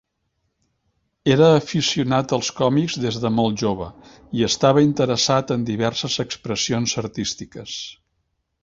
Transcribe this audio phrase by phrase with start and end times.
[1.35, 3.91] Era aficionat als còmics des de molt jove
[4.41, 7.81] i estava interessat en diverses expressions artístiques.